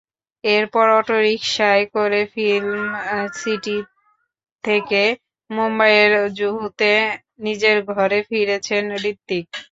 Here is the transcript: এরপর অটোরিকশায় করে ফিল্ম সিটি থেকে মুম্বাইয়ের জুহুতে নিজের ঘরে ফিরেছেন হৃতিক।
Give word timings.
এরপর 0.43 0.85
অটোরিকশায় 0.99 1.85
করে 1.95 2.21
ফিল্ম 2.33 2.79
সিটি 3.33 3.77
থেকে 4.63 5.01
মুম্বাইয়ের 5.49 6.11
জুহুতে 6.37 6.91
নিজের 7.45 7.77
ঘরে 7.91 8.19
ফিরেছেন 8.29 8.83
হৃতিক। 8.95 9.45